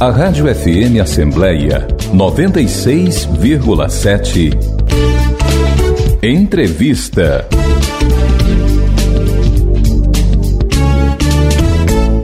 [0.00, 4.50] A Rádio FM Assembleia 96,7.
[6.22, 7.46] Entrevista.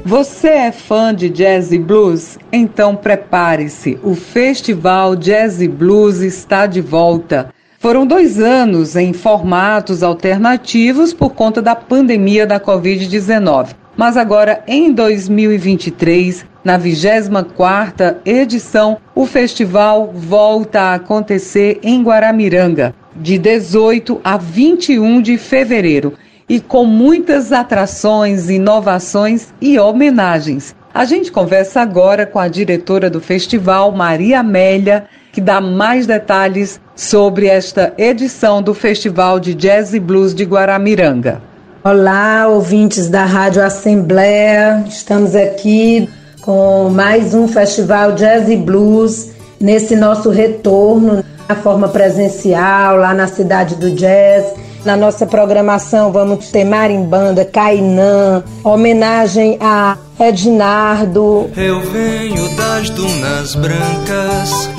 [0.06, 2.38] Você é fã de jazz e blues?
[2.50, 7.52] Então prepare-se, o Festival Jazz e Blues está de volta.
[7.78, 13.84] Foram dois anos em formatos alternativos por conta da pandemia da Covid-19.
[13.96, 23.38] Mas agora, em 2023, na 24ª edição, o festival volta a acontecer em Guaramiranga, de
[23.38, 26.12] 18 a 21 de fevereiro
[26.46, 30.76] e com muitas atrações, inovações e homenagens.
[30.92, 36.80] A gente conversa agora com a diretora do festival, Maria Amélia, que dá mais detalhes
[36.94, 41.42] sobre esta edição do Festival de Jazz e Blues de Guaramiranga.
[41.88, 44.84] Olá, ouvintes da Rádio Assembleia.
[44.88, 46.08] Estamos aqui
[46.40, 49.28] com mais um Festival Jazz e Blues
[49.60, 54.52] nesse nosso retorno na forma presencial lá na cidade do jazz
[54.84, 61.48] na nossa programação vamos ter Marimbanda, Cainã, homenagem a Ednardo.
[61.56, 64.70] Eu venho das dunas brancas,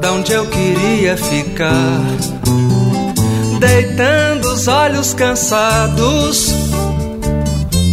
[0.00, 2.04] da onde eu queria ficar.
[3.58, 6.54] Deitando os olhos cansados,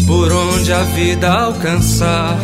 [0.08, 2.38] por onde a vida alcançar.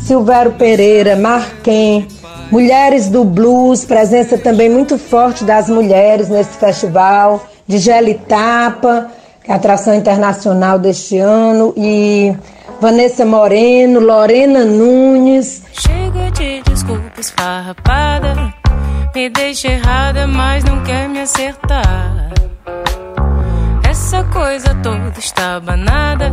[0.00, 2.08] Silvério Pereira, Marquem,
[2.50, 9.10] Mulheres do Blues, presença também muito forte das mulheres nesse festival de Gelitapa,
[9.44, 12.34] que é a atração internacional deste ano, e
[12.80, 15.62] Vanessa Moreno, Lorena Nunes.
[15.74, 18.54] Chega de desculpas farrapada,
[19.14, 22.30] me deixa errada, mas não quer me acertar.
[24.20, 26.30] Essa coisa toda está banada,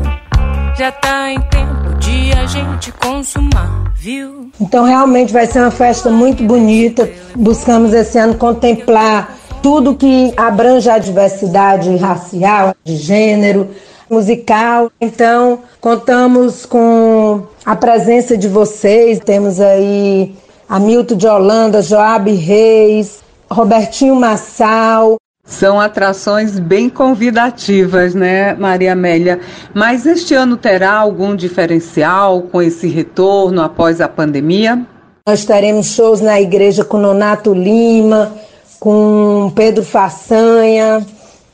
[0.78, 4.52] já tá em tempo de a gente consumar, viu?
[4.60, 7.10] Então realmente vai ser uma festa muito bonita.
[7.34, 13.70] Buscamos esse ano contemplar tudo que abrange a diversidade racial, de gênero,
[14.10, 14.92] musical.
[15.00, 19.18] Então, contamos com a presença de vocês.
[19.20, 20.36] Temos aí
[20.68, 23.20] Hamilton de Holanda, Joab Reis,
[23.50, 25.16] Robertinho Massal.
[25.48, 29.40] São atrações bem convidativas, né, Maria Amélia?
[29.74, 34.86] Mas este ano terá algum diferencial com esse retorno após a pandemia?
[35.26, 38.34] Nós teremos shows na igreja com Nonato Lima,
[38.78, 41.06] com Pedro Façanha,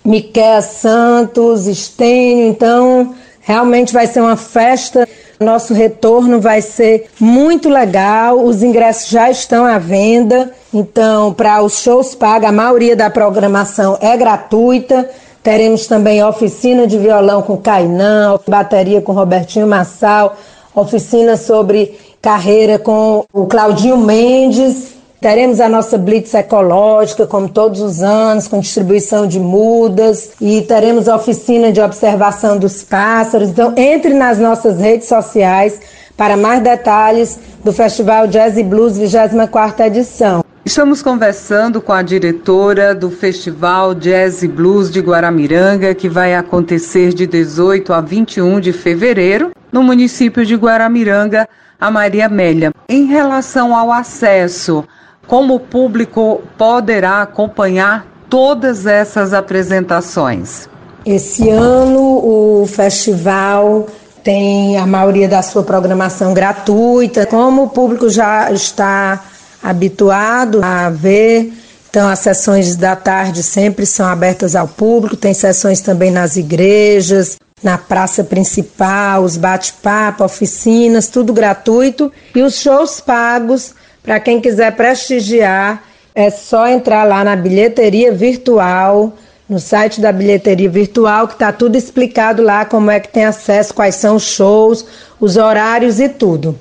[0.03, 2.47] Miquel Santos, Estênio.
[2.47, 5.07] Então, realmente vai ser uma festa.
[5.39, 8.43] Nosso retorno vai ser muito legal.
[8.43, 10.51] Os ingressos já estão à venda.
[10.73, 15.09] Então, para os shows pagos, a maioria da programação é gratuita.
[15.41, 20.37] Teremos também oficina de violão com Cainã, bateria com Robertinho Massal,
[20.73, 24.92] oficina sobre carreira com o Claudinho Mendes
[25.23, 31.07] Teremos a nossa blitz ecológica, como todos os anos, com distribuição de mudas e teremos
[31.07, 33.47] a oficina de observação dos pássaros.
[33.47, 35.79] Então, entre nas nossas redes sociais
[36.17, 40.43] para mais detalhes do Festival Jazz e Blues 24 edição.
[40.65, 47.13] Estamos conversando com a diretora do Festival Jazz e Blues de Guaramiranga, que vai acontecer
[47.13, 51.47] de 18 a 21 de fevereiro, no município de Guaramiranga,
[51.79, 52.73] a Maria Amélia.
[52.89, 54.83] Em relação ao acesso
[55.27, 60.67] como o público poderá acompanhar todas essas apresentações?
[61.05, 63.87] Esse ano o festival
[64.23, 67.25] tem a maioria da sua programação gratuita.
[67.25, 69.21] Como o público já está
[69.61, 71.53] habituado a ver,
[71.89, 77.37] então as sessões da tarde sempre são abertas ao público, tem sessões também nas igrejas,
[77.61, 83.73] na praça principal, os bate-papo, oficinas, tudo gratuito e os shows pagos
[84.03, 85.81] para quem quiser prestigiar,
[86.13, 89.17] é só entrar lá na bilheteria virtual,
[89.49, 93.73] no site da bilheteria virtual, que está tudo explicado lá como é que tem acesso,
[93.73, 94.85] quais são os shows,
[95.19, 96.55] os horários e tudo.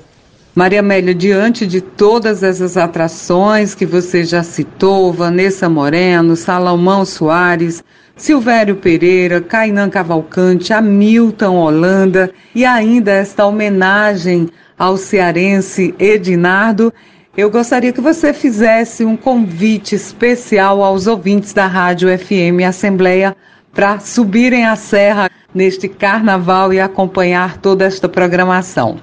[0.55, 7.83] Maria Amélia, diante de todas essas atrações que você já citou, Vanessa Moreno, Salomão Soares,
[8.15, 14.47] Silvério Pereira, Cainan Cavalcante, Hamilton Holanda e ainda esta homenagem
[14.77, 16.93] ao cearense Edinardo,
[17.35, 23.35] eu gostaria que você fizesse um convite especial aos ouvintes da Rádio FM Assembleia
[23.73, 28.97] para subirem a serra neste carnaval e acompanhar toda esta programação.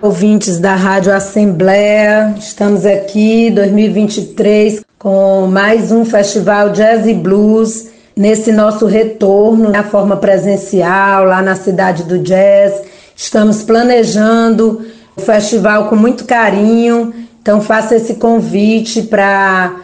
[0.00, 8.52] Ouvintes da Rádio Assembleia, estamos aqui 2023 com mais um festival Jazz e Blues nesse
[8.52, 12.82] nosso retorno na forma presencial lá na cidade do jazz.
[13.16, 14.86] Estamos planejando
[15.16, 17.21] o festival com muito carinho.
[17.42, 19.74] Então faça esse convite para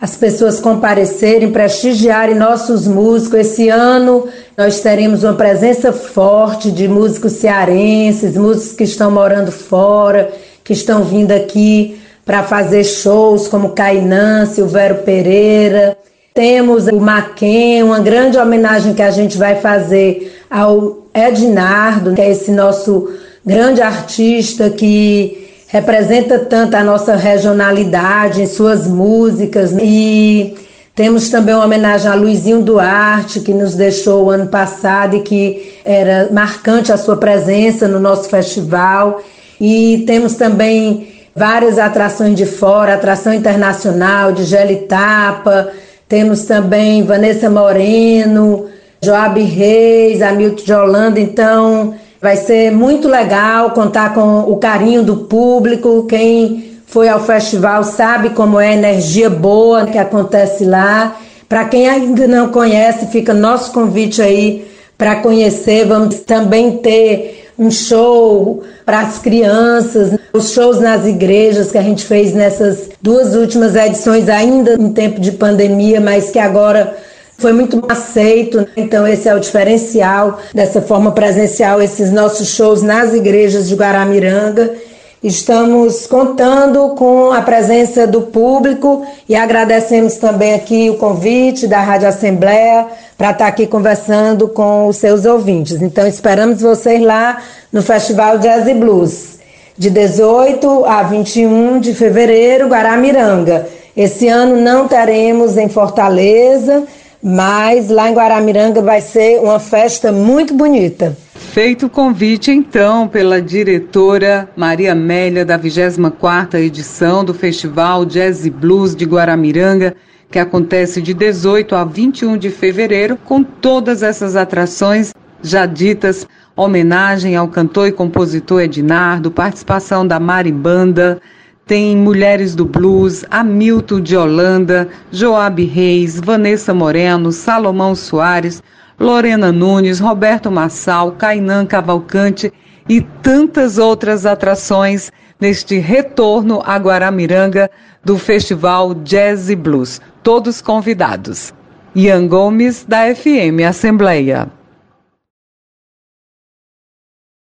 [0.00, 3.40] as pessoas comparecerem, prestigiarem nossos músicos.
[3.40, 4.26] Esse ano
[4.56, 10.32] nós teremos uma presença forte de músicos cearenses, músicos que estão morando fora,
[10.64, 15.96] que estão vindo aqui para fazer shows como Cainã, Silvério Pereira.
[16.32, 22.30] Temos o Maquem, uma grande homenagem que a gente vai fazer ao Ednardo, que é
[22.30, 23.12] esse nosso
[23.44, 25.41] grande artista que
[25.72, 29.72] representa tanto a nossa regionalidade em suas músicas.
[29.80, 30.54] E
[30.94, 35.80] temos também uma homenagem a Luizinho Duarte, que nos deixou o ano passado e que
[35.82, 39.22] era marcante a sua presença no nosso festival.
[39.58, 45.68] E temos também várias atrações de fora, atração internacional de Gelitapa,
[46.06, 48.66] temos também Vanessa Moreno,
[49.02, 55.16] Joab Reis, Hamilton de Holanda, então vai ser muito legal contar com o carinho do
[55.16, 61.16] público, quem foi ao festival sabe como é a energia boa que acontece lá.
[61.48, 64.64] Para quem ainda não conhece, fica nosso convite aí
[64.96, 65.84] para conhecer.
[65.84, 72.04] Vamos também ter um show para as crianças, os shows nas igrejas que a gente
[72.04, 76.96] fez nessas duas últimas edições, ainda em tempo de pandemia, mas que agora
[77.38, 78.66] foi muito aceito.
[78.76, 84.74] Então, esse é o diferencial dessa forma presencial, esses nossos shows nas igrejas de Guaramiranga.
[85.22, 92.08] Estamos contando com a presença do público e agradecemos também aqui o convite da Rádio
[92.08, 95.80] Assembleia para estar aqui conversando com os seus ouvintes.
[95.80, 97.40] Então, esperamos vocês lá
[97.72, 99.38] no Festival Jazz e Blues,
[99.78, 103.68] de 18 a 21 de fevereiro, Guaramiranga.
[103.96, 106.82] Esse ano não teremos em Fortaleza,
[107.22, 111.16] mas lá em Guaramiranga vai ser uma festa muito bonita.
[111.34, 118.50] Feito o convite, então, pela diretora Maria Amélia, da 24ª edição do Festival Jazz e
[118.50, 119.94] Blues de Guaramiranga,
[120.30, 126.26] que acontece de 18 a 21 de fevereiro, com todas essas atrações já ditas,
[126.56, 131.20] homenagem ao cantor e compositor Ednardo, participação da Maribanda,
[131.66, 138.62] tem Mulheres do Blues, Hamilton de Holanda, Joab Reis, Vanessa Moreno, Salomão Soares,
[138.98, 142.52] Lorena Nunes, Roberto Massal, Cainan Cavalcante
[142.88, 145.10] e tantas outras atrações
[145.40, 147.70] neste retorno a Guaramiranga
[148.04, 150.00] do Festival Jazz e Blues.
[150.22, 151.52] Todos convidados.
[151.94, 154.48] Ian Gomes, da FM Assembleia.